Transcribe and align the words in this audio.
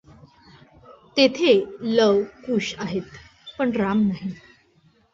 तेथे 1.17 1.53
लव, 1.81 2.21
कुश 2.45 2.75
आहेत, 2.77 3.17
पण 3.59 3.71
राम 3.71 4.07
नाही. 4.07 4.31